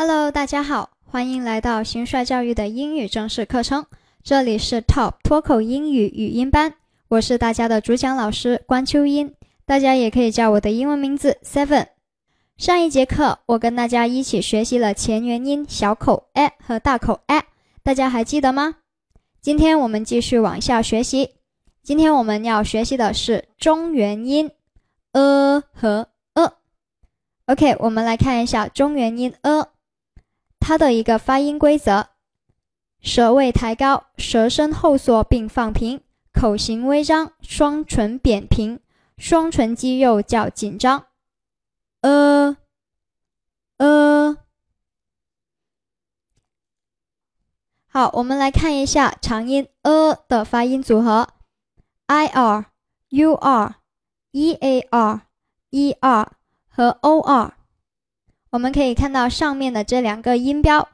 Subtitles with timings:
[0.00, 3.84] Hello，大家好，欢迎来到新帅教育的英语正式课程。
[4.22, 6.74] 这里是 Top 脱口英语语音班，
[7.08, 9.34] 我是大家的主讲老师关秋英，
[9.66, 11.88] 大家也可以叫我的英文名字 Seven。
[12.56, 17.46] 上一节课我跟大家一起学习了前元音小口 a 和大口 a，
[17.82, 18.76] 大家还记得吗？
[19.40, 21.30] 今天我们继续往下学习，
[21.82, 24.48] 今天我们要学习的是中元音
[25.10, 26.52] a 和 e。
[27.46, 29.66] OK，我们来看一下中元音 a。
[30.68, 32.08] 它的一个发音规则：
[33.00, 38.78] 舌位抬高，舌身后缩并放平，口型微张，双唇扁平，
[39.16, 41.06] 双唇肌肉较紧张。
[42.02, 42.58] 呃
[43.78, 44.36] 呃，
[47.86, 51.28] 好，我们来看一下长音呃的发音组合
[52.08, 52.66] ：i r、
[53.08, 53.76] u r、
[54.32, 55.22] e a r、
[55.70, 56.32] e r
[56.68, 57.57] 和 o r。
[58.50, 60.88] 我们可以看到上面的这两个音标，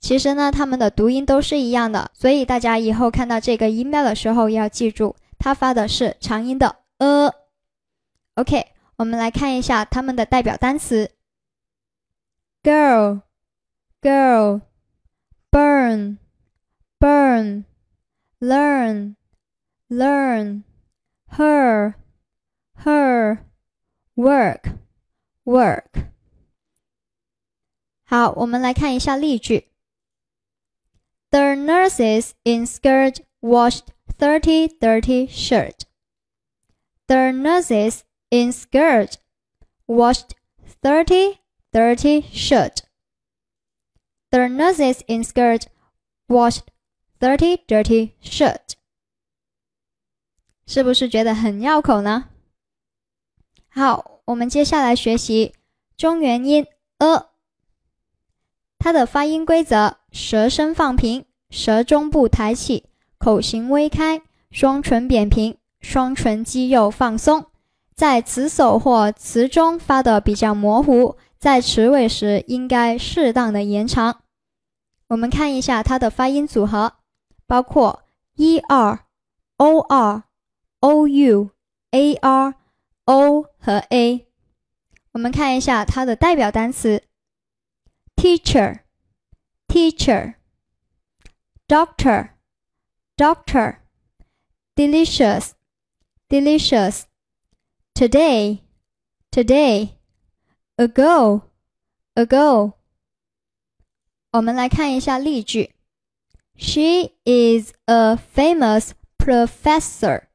[0.00, 7.32] 其实呢，它们的读音都是一样的，所以大家以后看到这个音标的时候要记住，它发的是长音的 a。
[8.34, 8.66] OK，
[8.96, 11.10] 我们来看一下它们的代表单词
[12.62, 13.22] ：girl、
[14.02, 14.60] girl、
[15.50, 16.18] burn、
[16.98, 17.64] burn、
[18.40, 19.14] learn、
[19.88, 20.62] learn、
[21.30, 21.94] her、
[22.84, 23.38] her、
[24.14, 24.60] work、
[25.44, 26.09] work。
[28.09, 29.71] 好，我们来看一下例句。
[31.31, 35.81] The nurses in skirt washed thirty dirty shirt.
[37.07, 39.15] The nurses in skirt
[39.87, 40.31] washed
[40.81, 41.39] thirty
[41.71, 42.83] dirty shirt.
[44.29, 45.63] The nurses in skirt
[46.27, 46.67] washed
[47.19, 48.73] thirty dirty shirt.
[50.67, 52.29] 是不是觉得很绕口呢？
[53.69, 55.53] 好，我们接下来学习
[55.97, 56.65] 中元音
[56.99, 57.28] a。
[58.80, 62.86] 它的发音规则：舌身放平，舌中部抬起，
[63.18, 67.44] 口型微开，双唇扁平，双唇肌肉放松。
[67.94, 74.22] 在词首或词中发的比较模糊，在词尾时应该适当的延长。
[75.08, 76.94] 我们看一下它的发音组合，
[77.46, 78.04] 包括
[78.36, 79.04] e r、
[79.58, 80.22] o r、
[80.80, 81.50] o u、
[81.90, 82.54] a r、
[83.04, 84.26] o 和 a。
[85.12, 87.02] 我们看一下它的代表单词。
[88.19, 88.83] teacher,
[89.69, 90.37] teacher,
[91.67, 92.35] doctor,
[93.17, 93.81] doctor,
[94.75, 95.55] delicious,
[96.29, 97.07] delicious,
[97.93, 98.63] today,
[99.31, 99.97] today,
[100.77, 101.43] ago,
[102.15, 102.73] ago。
[104.31, 105.75] 我们来看一下例句。
[106.57, 110.27] She is a famous professor.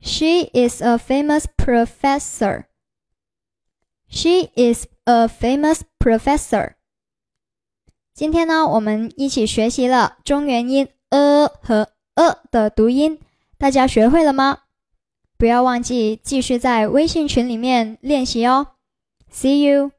[0.00, 2.64] She is a famous professor.
[4.08, 6.73] She is a famous professor。
[8.13, 13.17] 今天呢，我们一起学习了中元音 a 和 a 的读音，
[13.57, 14.63] 大家学会了吗？
[15.37, 18.73] 不要忘记继续在微信群里面练习哦。
[19.31, 19.96] See you。